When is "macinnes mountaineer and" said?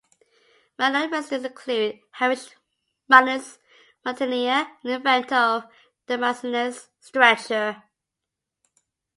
3.07-4.91